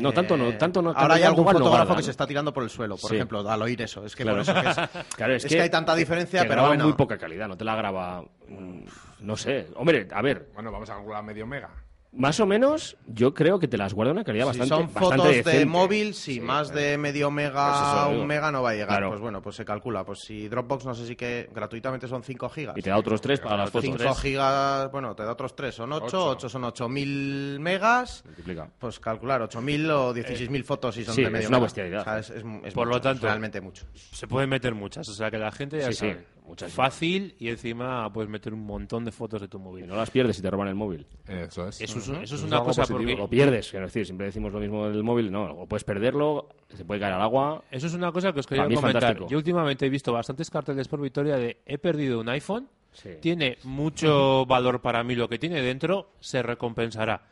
[0.00, 0.90] No, tanto no, tanto no.
[0.90, 2.04] Ahora hay algún igual no fotógrafo guarda, que ¿no?
[2.04, 3.16] se está tirando por el suelo, por Sí.
[3.16, 4.04] ejemplo, al oír eso.
[4.04, 4.42] Es que Claro.
[4.44, 6.84] por eso que es, Claro, es que hay tanta diferencia, que pero graba bueno.
[6.84, 8.22] muy poca calidad, no te la graba.
[8.48, 8.80] mm,
[9.20, 9.68] No sé.
[9.76, 11.70] Hombre, a ver, Bueno, vamos a calcular medio mega.
[12.16, 14.68] Más o menos, yo creo que te las guarda una calidad Si bastante.
[14.84, 15.66] son bastante fotos de decente.
[15.66, 18.20] móvil, sí, más de medio Pues mega digo.
[18.22, 18.88] un mega no va a llegar.
[18.88, 19.08] Claro.
[19.08, 20.04] Pues bueno, pues se calcula.
[20.04, 22.76] Pues si Dropbox no sé si que gratuitamente son 5 gigas.
[22.78, 23.90] Y te da otros tres para las fotos.
[23.98, 26.26] 5 gigas, bueno, te da otros 3, son 8, Ocho.
[26.30, 28.22] 8 son 8000 megas.
[28.26, 28.68] Multiplica.
[28.78, 31.64] Pues calcular 8.000 o 16.000 fotos si son sí, de medio es una mega.
[31.66, 32.00] bestialidad.
[32.00, 33.84] O sea, es, es- es Por lo mucho, tanto- realmente mucho.
[33.94, 36.24] Se pueden meter muchas, o sea que la gente ya Sí, sí, sabe.
[36.44, 36.72] Muchas.
[36.72, 39.86] Fácil y encima puedes meter un montón de fotos de tu Y móvil.
[39.86, 41.06] no las pierdes si te roban el móvil.
[41.26, 41.80] Eso es.
[41.80, 42.98] Eso es, eso es es una cosa positivo.
[43.00, 45.30] porque Lo pierdes, quiero decir, siempre decimos lo mismo del móvil.
[45.32, 47.64] No, o puedes perderlo, se puede caer al agua.
[47.70, 48.92] Eso es una cosa que os quería comentar.
[48.92, 49.26] fantástico.
[49.28, 53.10] Yo últimamente he visto bastantes carteles por Vitoria de he perdido un iPhone, Sí.
[53.20, 57.22] tiene mucho valor para mí lo que tiene dentro, se recompensará.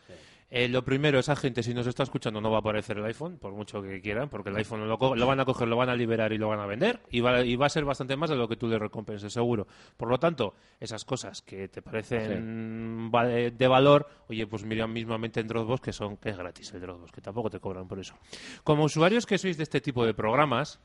[0.55, 3.39] Eh, lo primero, esa gente, si nos está escuchando, no va a aparecer el iPhone,
[3.39, 6.31] por mucho que quieran, porque el iPhone lo, van a coger, lo van a liberar
[6.35, 8.47] y lo van a vender, y va, y va a ser bastante más de lo
[8.47, 9.67] que tú le recompenses, seguro.
[9.97, 15.41] Por lo tanto, esas cosas que te parecen va- de, valor, oye, pues mira mismamente
[15.41, 18.15] en Dropbox, que son que es gratis el Dropbox, que tampoco te cobran por eso.
[18.63, 20.81] Como usuarios que sois de este tipo de programas,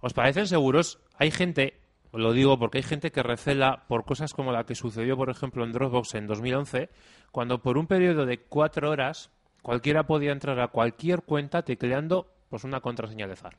[0.00, 1.00] ¿os parecen seguros?
[1.18, 1.81] Hay gente,
[2.12, 5.64] lo digo porque hay gente que recela por cosas como la que sucedió, por ejemplo,
[5.64, 6.90] en Dropbox en 2011,
[7.30, 9.30] cuando por un periodo de cuatro horas
[9.62, 13.56] cualquiera podía entrar a cualquier cuenta tecleando pues una contraseña de ZAR.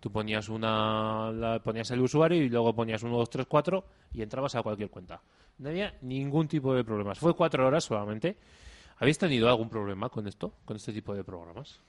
[0.00, 4.20] Tú ponías una, la- ponías el usuario y luego ponías 1, 2, 3, 4 y
[4.20, 5.22] entrabas a cualquier cuenta.
[5.58, 7.18] No había ningún tipo de problemas.
[7.18, 8.36] Fue cuatro horas solamente.
[8.98, 11.80] ¿Habéis tenido algún problema con esto, con este tipo de programas?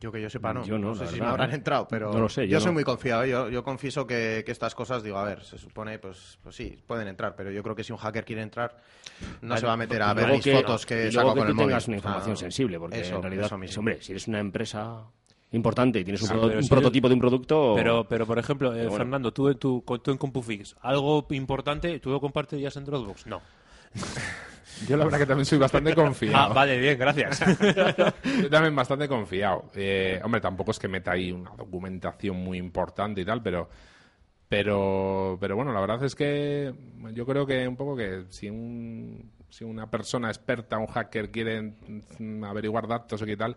[0.00, 0.64] Yo que yo sepa, no.
[0.64, 1.54] Yo no, sé la si verdad, me habrán ¿eh?
[1.56, 2.74] entrado, pero No lo sé, yo, yo soy no.
[2.74, 3.24] muy confiado.
[3.24, 3.30] ¿eh?
[3.30, 6.78] Yo, yo confieso que, que estas cosas, digo, a ver, se supone, pues, pues sí,
[6.86, 8.76] pueden entrar, pero yo creo que si un hacker quiere entrar,
[9.40, 11.38] no se va a meter a ver mis que- fotos y que luego saco que
[11.40, 11.68] con tú el móvil.
[11.70, 15.02] tengas una información sensible, porque eso, en realidad, hombre, si eres una empresa
[15.50, 17.72] importante y tienes un, Ah, prodo- pero un si prototipo de un producto...
[17.74, 19.04] Pero, pero por ejemplo, eh, Pero bueno.
[19.04, 23.26] Fernando, tú en, tu, con- tú en CompuFix, ¿algo importante tú lo compartirías en Dropbox?
[23.26, 23.40] No.
[24.86, 26.54] Yo la verdad que también soy bastante Ah, confiado.
[26.54, 27.40] vale, bien, gracias.
[28.42, 29.70] Yo también bastante confiado.
[29.74, 33.68] Eh, hombre, tampoco es que meta ahí una documentación muy importante y tal, pero,
[34.48, 36.72] pero, pero bueno, la verdad es que
[37.12, 41.74] yo creo que un poco que si un, si una persona experta, un hacker quiere
[42.18, 43.56] mm, averiguar datos o qué tal,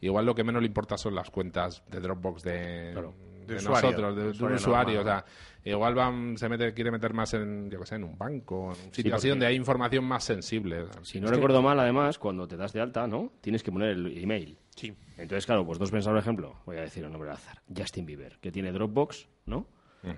[0.00, 3.14] igual lo que menos le importa son las cuentas de Dropbox de, Claro.
[3.46, 5.00] De De usuario, nosotros, de, de un usuario.
[5.00, 5.24] O sea,
[5.64, 8.86] igual van, se mete, quiere meter más en, yo que sé, en un banco, en
[8.88, 10.86] un sitio así donde hay información más sensible.
[11.02, 13.32] Si no Es que- recuerdo mal, además, cuando te das de alta, ¿no?
[13.40, 14.58] Tienes que poner el email.
[14.74, 14.92] Sí.
[15.18, 18.06] Entonces, claro, pues dos pensar, por ejemplo, voy a decir un nombre al azar, Justin
[18.06, 19.66] Bieber, que tiene Dropbox, ¿no?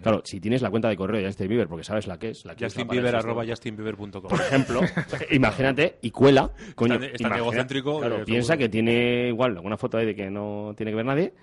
[0.03, 2.47] Claro, si tienes la cuenta de correo de Justin Bieber, porque sabes la que es,
[2.47, 4.23] la que JustinBieber, sistema, arroba justinbieber.com.
[4.31, 4.81] por ejemplo,
[5.31, 8.59] imagínate, y cuela, coño, tan- es tan imagina- egocéntrico, claro, eh, piensa seguro.
[8.65, 11.35] que tiene igual alguna foto ahí de que no tiene que ver nadie,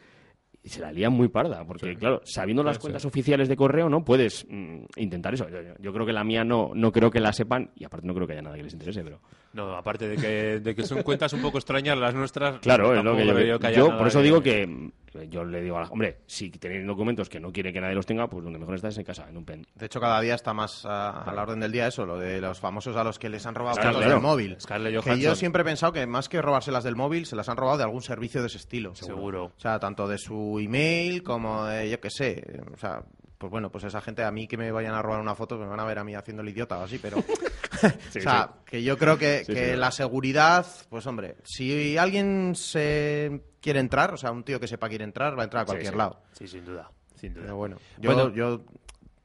[0.64, 4.06] y se la lía muy parda, porque claro, sabiendo las cuentas oficiales de correo, ¿no?
[4.06, 5.48] Puedes mm, intentar eso.
[5.80, 8.28] Yo, creo que la mía no, no creo que la sepan, y aparte no creo
[8.28, 9.20] que haya nada que les interese, pero...
[9.54, 12.60] No, aparte de que, de que son cuentas un poco extrañas las nuestras.
[12.60, 14.92] Claro, es lo que yo, creo que haya yo por eso digo que
[15.30, 18.06] yo le digo a la hombre, si tienen documentos que no quiere que nadie los
[18.06, 19.66] tenga, pues donde mejor está es en casa, en un pen.
[19.76, 22.42] De hecho, cada día está más a, a la orden del día eso, lo de
[22.42, 24.14] los famosos a los que les han robado fotos claro.
[24.14, 24.58] del móvil.
[24.60, 27.58] Scarlett Que yo siempre he pensado que más que robárselas del móvil, se las han
[27.58, 28.96] robado de algún servicio de ese estilo.
[28.96, 29.46] Seguro.
[29.46, 33.04] O sea, tanto de su email como de, yo qué sé, o sea,
[33.42, 35.66] pues bueno, pues esa gente a mí que me vayan a robar una foto, me
[35.66, 37.18] van a ver a mí haciendo el idiota o así, pero...
[37.18, 43.42] o sea, que yo creo que, Sí, que la seguridad, pues hombre, si alguien se
[43.60, 45.96] quiere entrar, o sea, un tío que sepa quiere entrar, va a entrar a cualquier
[45.96, 46.22] lado.
[46.34, 46.92] Sí, sin duda.
[47.16, 47.44] Sin duda.
[47.46, 48.34] Pero bueno, yo, Bueno.
[48.34, 48.62] yo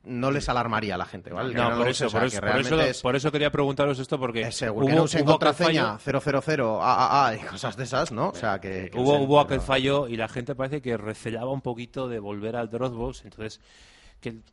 [0.04, 1.52] no les alarmaría a la gente, ¿vale?
[1.52, 4.20] No, lo por eso, por, eso, por, eso, realmente es- por eso quería preguntaros esto
[4.20, 8.12] porque es seguro hubo, que no usen contraseña fallo- 000 AAA y cosas de esas,
[8.12, 8.28] ¿no?
[8.28, 8.88] O sea, que...
[8.90, 12.20] que Hubo, usen, hubo aquel fallo y la gente parece que recelaba un poquito de
[12.20, 13.60] volver al Dropbox, entonces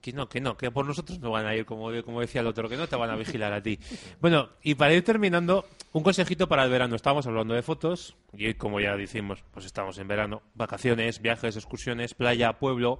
[0.01, 2.47] que, no, que no, que por nosotros no van a ir, como, como decía el
[2.47, 3.79] otro, que no te van a vigilar a ti.
[4.19, 6.95] Bueno, y para ir terminando, un consejito para el verano.
[6.95, 12.13] Estábamos hablando de fotos y como ya decimos, pues estamos en verano, vacaciones, viajes, excursiones,
[12.13, 12.99] playa, pueblo,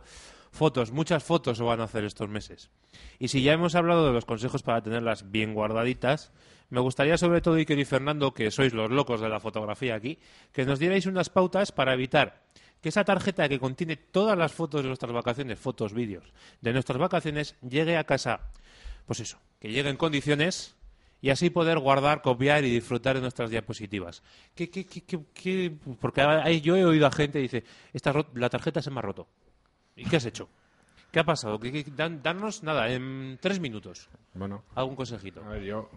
[0.52, 2.70] fotos, muchas fotos se van a hacer estos meses.
[3.20, 6.32] Y si ya hemos hablado de los consejos para tenerlas bien guardaditas,
[6.70, 10.20] me gustaría sobre todo, Iker y Fernando, que sois los locos de la fotografía aquí,
[10.52, 12.44] que nos dierais unas pautas para evitar
[12.84, 16.26] que esa tarjeta que contiene todas las fotos de nuestras vacaciones, fotos, vídeos
[16.60, 18.42] de nuestras vacaciones, llegue a casa,
[19.06, 20.76] pues eso, que llegue en condiciones
[21.22, 24.22] y así poder guardar, copiar y disfrutar de nuestras diapositivas.
[24.54, 25.74] ¿Qué, qué, qué?
[26.02, 26.22] Porque
[26.62, 29.30] yo he oído a gente que dice, Esta la tarjeta se me ha roto.
[29.96, 30.50] ¿Y qué has hecho?
[31.14, 31.60] ¿Qué ha pasado?
[31.60, 35.44] ¿Qué, qué- dan- darnos, nada, en tres minutos, Bueno, algún consejito.
[35.46, 35.92] A ver, yo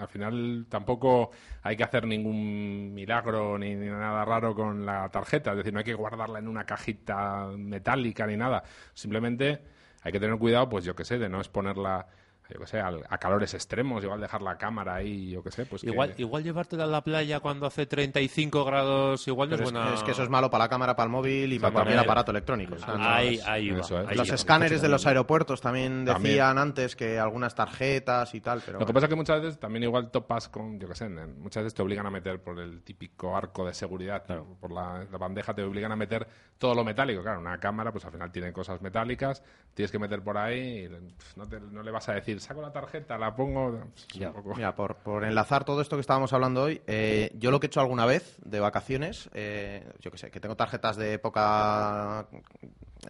[0.00, 1.30] al final tampoco
[1.62, 5.78] hay que hacer ningún milagro ni, ni nada raro con la tarjeta, es decir, no
[5.78, 9.60] hay que guardarla en una cajita metálica ni nada, simplemente
[10.02, 12.08] hay que tener cuidado, pues yo que sé, de no exponerla,
[12.50, 15.66] yo que sé, al- a, calores extremos, igual dejar la cámara ahí, yo que sé,
[15.66, 19.60] pues que- Igual, igual llevártela a la playa cuando hace 35 grados, igual no es
[19.60, 19.94] es, buena...
[19.94, 22.30] es que eso es malo para la cámara, para el móvil y para cualquier aparato
[22.30, 22.74] electrónico.
[22.74, 23.80] o sea, no Ahí, es- ahí va.
[23.80, 24.08] Eso es.
[24.08, 26.58] ahí Los escáneres de los aeropuertos también decían También.
[26.58, 29.82] antes que algunas tarjetas y tal, pero Lo que pasa es que muchas veces también
[29.82, 33.36] igual topas con, yo que sé, muchas veces te obligan a meter por el típico
[33.36, 34.24] arco de seguridad,
[34.60, 36.26] por la, la bandeja te obligan a meter
[36.58, 37.22] todo lo metálico.
[37.22, 39.42] Claro, una cámara pues al final tiene cosas metálicas,
[39.74, 42.60] tienes que meter por ahí y pff, no, te- no le vas a decir, saco
[42.62, 43.68] la tarjeta, la pongo...
[43.96, 44.32] es un Ya.
[44.32, 47.66] poco- Mira, por, por enlazar todo esto que estábamos hablando hoy, eh, yo lo que
[47.66, 52.26] he hecho alguna vez de vacaciones, eh, yo que sé, que tengo tarjetas de poca,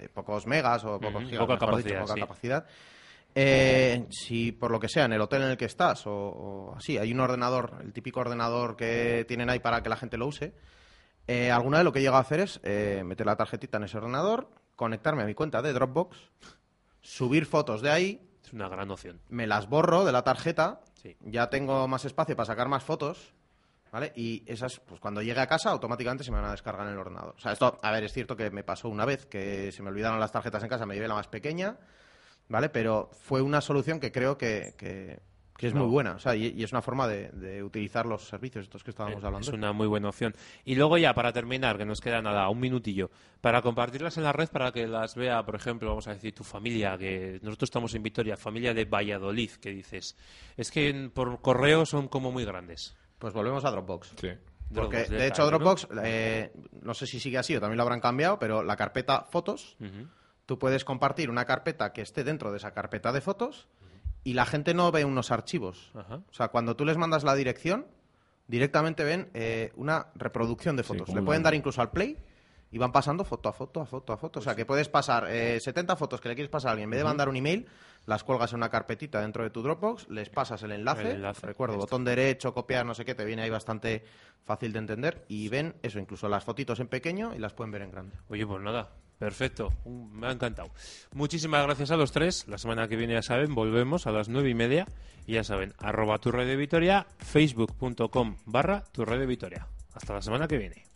[0.01, 2.21] eh, pocos megas o pocos gigas, poca capacidad, dicho, poca sí.
[2.21, 2.67] capacidad,
[3.35, 6.75] Eh, si por lo que sea, en el hotel en el que estás o, o
[6.77, 10.27] así, hay un ordenador, el típico ordenador que tienen ahí para que la gente lo
[10.27, 10.55] use,
[11.27, 13.85] eh, alguna vez lo que he llegado a hacer es eh, meter la tarjetita en
[13.85, 16.17] ese ordenador, conectarme a mi cuenta de Dropbox,
[17.03, 19.21] subir fotos de ahí, Es una gran opción.
[19.29, 21.17] me las borro de la tarjeta, Sí.
[21.21, 23.35] ya tengo más espacio para sacar más fotos,
[23.93, 24.11] ¿vale?
[24.17, 26.99] Y esas, pues cuando llegue a casa, automáticamente se me van a descargar en el
[26.99, 27.35] ordenador.
[27.37, 29.91] O sea, esto, a ver, es cierto que me pasó una vez que se me
[29.91, 31.77] olvidaron las tarjetas en casa, me llevé la más pequeña,
[32.49, 32.71] ¿vale?
[32.71, 35.21] Pero fue una solución que creo que, que-
[35.59, 35.81] que es No.
[35.81, 38.85] muy buena, o sea, y, y es una forma de, de utilizar los servicios estos
[38.85, 39.41] que estábamos hablando.
[39.47, 40.35] Es una muy buena opción.
[40.65, 44.33] Y luego ya, para terminar, que nos queda nada, un minutillo, para compartirlas en la
[44.33, 47.93] red para que las vea, por ejemplo, vamos a decir, tu familia, que nosotros estamos
[47.97, 50.17] en Vitoria, familia de Valladolid, que dices,
[50.57, 52.97] es que en- por correo son como muy grandes.
[53.19, 54.15] Pues volvemos a Dropbox.
[54.21, 54.29] Sí.
[54.73, 55.47] Porque, Dropbox, de hecho.
[55.47, 56.95] Dropbox, eh, ¿no?
[56.95, 59.77] sé si sigue así o también lo habrán cambiado, pero la carpeta fotos,
[60.47, 63.67] tú puedes compartir una carpeta que esté dentro de esa carpeta de fotos
[64.29, 65.91] y la gente no ve unos archivos.
[65.95, 66.17] Ajá.
[66.17, 67.87] O sea, cuando tú les mandas la dirección,
[68.47, 71.09] directamente ven eh, una reproducción de fotos.
[71.15, 72.19] Le pueden dar incluso al play
[72.71, 74.27] y van pasando foto a foto a foto a foto.
[74.27, 76.89] o Pues sea, que puedes pasar eh, 70 fotos que le quieres pasar a alguien.
[76.89, 77.67] En vez de mandar un email,
[78.05, 81.01] las cuelgas en una carpetita dentro de tu Dropbox, les pasas el enlace.
[81.09, 84.05] El enlace, recuerdo, botón derecho, copiar, no sé qué, te viene ahí bastante
[84.45, 85.25] fácil de entender.
[85.29, 88.15] Y ven eso, incluso las fotitos en pequeño y las pueden ver en grande.
[88.29, 90.71] Oye, pues nada, perfecto, me ha encantado.
[91.13, 92.47] Muchísimas gracias a los tres.
[92.49, 94.87] La semana que viene, ya saben, volvemos a las nueve y media.
[95.27, 99.67] Y ya saben, arroba tu de Vitoria, facebook.com barra tu de Vitoria.
[99.95, 100.87] Hasta la semana que viene.